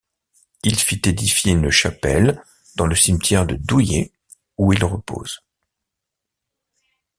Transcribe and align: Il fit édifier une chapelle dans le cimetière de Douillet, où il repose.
Il 0.63 0.79
fit 0.79 0.99
édifier 1.05 1.51
une 1.51 1.69
chapelle 1.69 2.41
dans 2.73 2.87
le 2.87 2.95
cimetière 2.95 3.45
de 3.45 3.53
Douillet, 3.53 4.11
où 4.57 4.73
il 4.73 4.83
repose. 4.83 5.43